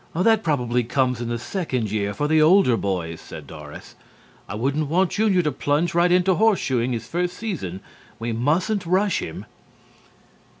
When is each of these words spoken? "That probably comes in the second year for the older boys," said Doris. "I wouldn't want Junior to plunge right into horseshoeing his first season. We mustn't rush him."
"That 0.15 0.43
probably 0.43 0.83
comes 0.83 1.21
in 1.21 1.29
the 1.29 1.37
second 1.37 1.91
year 1.91 2.11
for 2.15 2.27
the 2.27 2.41
older 2.41 2.75
boys," 2.75 3.21
said 3.21 3.45
Doris. 3.45 3.93
"I 4.49 4.55
wouldn't 4.55 4.87
want 4.87 5.11
Junior 5.11 5.43
to 5.43 5.51
plunge 5.51 5.93
right 5.93 6.11
into 6.11 6.33
horseshoeing 6.33 6.91
his 6.91 7.05
first 7.07 7.37
season. 7.37 7.81
We 8.17 8.31
mustn't 8.31 8.87
rush 8.87 9.19
him." 9.19 9.45